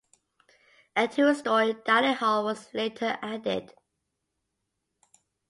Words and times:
A 0.95 1.07
two-storey 1.07 1.75
dining 1.85 2.15
hall 2.15 2.43
was 2.43 2.73
later 2.73 3.19
added. 3.21 3.71